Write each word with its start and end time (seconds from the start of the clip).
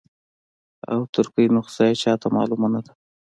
او 0.91 0.99
ترکي 1.13 1.45
نسخه 1.55 1.83
یې 1.89 1.95
چاته 2.03 2.27
معلومه 2.35 2.67
نه 2.73 2.81
ده. 2.85 2.93